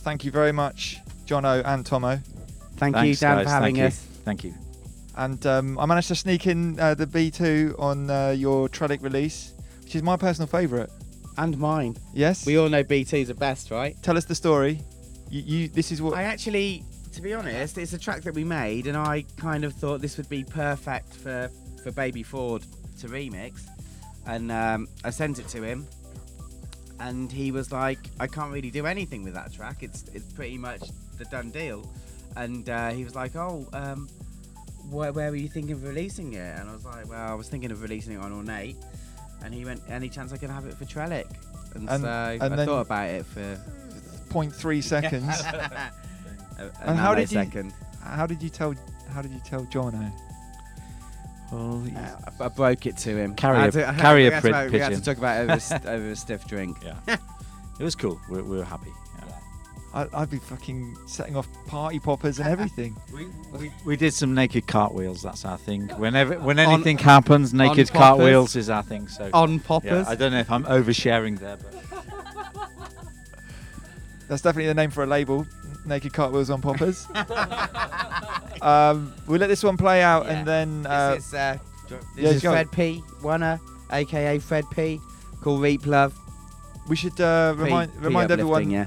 [0.00, 2.22] Thank you very much, Jonno and Tommo.
[2.76, 3.46] Thank Thanks, you, Dan, guys.
[3.46, 3.84] for having Thank you.
[3.84, 3.96] us.
[4.22, 4.54] Thank you.
[5.16, 9.54] And um, I managed to sneak in uh, the B2 on uh, your Trelik release,
[9.82, 10.90] which is my personal favourite.
[11.38, 11.96] And mine.
[12.12, 12.44] Yes.
[12.44, 13.96] We all know BT's the best, right?
[14.02, 14.82] Tell us the story.
[15.30, 16.84] You, you this is what I actually,
[17.14, 20.18] to be honest, it's a track that we made, and I kind of thought this
[20.18, 21.50] would be perfect for
[21.82, 22.62] for Baby Ford
[22.98, 23.62] to remix,
[24.26, 25.86] and um, I sent it to him,
[27.00, 29.82] and he was like, "I can't really do anything with that track.
[29.82, 30.82] It's it's pretty much
[31.18, 31.90] the done deal,"
[32.36, 34.08] and uh, he was like, "Oh." Um,
[34.88, 36.58] where, where were you thinking of releasing it?
[36.58, 38.76] And I was like, well, I was thinking of releasing it on Ornate.
[39.44, 41.26] And he went, any chance I can have it for Trelik?
[41.74, 43.60] And, And- so and I thought about it for
[44.30, 45.28] 0.3 seconds.
[45.28, 45.92] a,
[46.58, 47.72] a and how did you
[48.02, 48.74] how did you tell
[49.12, 50.10] how did you tell Jonno?
[51.52, 52.00] Well, uh,
[52.40, 53.34] I, I broke it to him.
[53.34, 55.00] Carry I a- had to- I had- carry a that's pri- why We had to
[55.02, 56.78] talk about it over, a st- over a stiff drink.
[56.84, 57.16] Yeah.
[57.78, 58.20] It was cool.
[58.28, 58.92] We, we were happy.
[59.18, 59.32] Yeah.
[59.94, 62.94] I, I'd be fucking setting off party poppers and everything.
[63.58, 65.22] We, we did some naked cartwheels.
[65.22, 65.88] That's our thing.
[65.98, 69.08] Whenever when On- anything happens, naked cartwheels is our thing.
[69.08, 69.86] So On poppers.
[69.90, 70.08] Yeah, poppers?
[70.08, 71.74] I don't know if I'm oversharing there, but
[74.28, 75.46] That's definitely the name for a label.
[75.86, 77.06] Naked cartwheels on poppers.
[78.62, 80.86] Um, we'll let this one play out and then.
[80.86, 81.58] Uh, this is, uh,
[81.88, 82.50] this yeah, is go.
[82.52, 83.02] Fred P.
[83.22, 83.60] Winner,
[83.92, 85.00] aka Fred P.
[85.40, 86.14] Called Reap Love.
[86.88, 88.62] We should uh, P- remind P remind everyone.
[88.62, 88.86] uplifting, Yeah.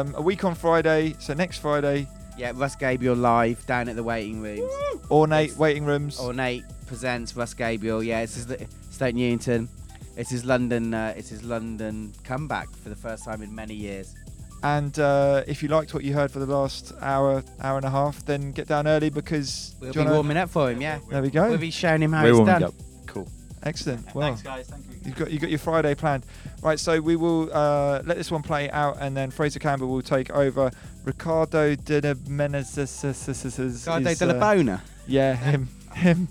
[0.00, 2.06] Um, a week on Friday, so next Friday,
[2.36, 4.70] Yeah, Russ Gabriel live down at the waiting rooms.
[5.10, 6.20] ornate waiting rooms.
[6.20, 8.02] Ornate presents Russ Gabriel.
[8.02, 8.46] Yeah, it's his
[8.90, 9.68] Stoke Newington.
[10.16, 10.92] It's his London.
[10.92, 14.14] Uh, it's his London comeback for the first time in many years.
[14.62, 17.90] And uh, if you liked what you heard for the last hour, hour and a
[17.90, 20.80] half, then get down early because We'll Jonno- be warming up for him.
[20.80, 20.98] Yeah.
[21.08, 21.48] There we go.
[21.48, 22.62] We'll be showing him how we're it's done.
[22.64, 22.74] up.
[23.06, 23.28] Cool.
[23.62, 24.14] Excellent.
[24.14, 24.68] Well, Thanks, guys.
[24.68, 24.98] Thank you.
[25.04, 26.26] You've got you got your Friday planned,
[26.62, 26.78] right?
[26.78, 30.30] So we will uh, let this one play out, and then Fraser Campbell will take
[30.30, 30.70] over.
[31.04, 33.02] Ricardo de la Menezes.
[33.04, 34.82] Ricardo is, de la uh, Bona.
[35.06, 36.28] Yeah, him, him.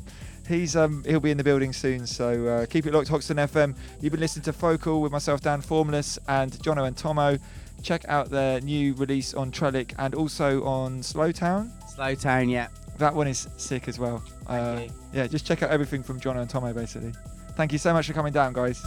[0.48, 3.08] He's um he'll be in the building soon, so uh, keep it locked.
[3.10, 3.76] Hoxton FM.
[4.00, 7.40] You've been listening to Focal with myself, Dan Formless, and Jonno and Tommo.
[7.84, 11.72] Check out their new release on Trelik and also on Slowtown.
[11.96, 12.68] Slowtown, yeah.
[12.98, 14.24] That one is sick as well.
[14.48, 14.82] Uh,
[15.14, 17.14] yeah, just check out everything from Jonno and Tommo basically.
[17.56, 18.82] Thank you so much for coming down, guys.